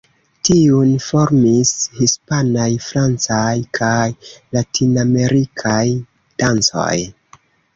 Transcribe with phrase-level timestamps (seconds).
[0.47, 4.09] Tiun formis hispanaj, francaj kaj
[4.57, 5.85] latinamerikaj
[6.45, 6.91] dancoj.